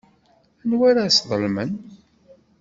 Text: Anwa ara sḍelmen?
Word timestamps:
Anwa 0.63 0.83
ara 0.89 1.13
sḍelmen? 1.17 1.71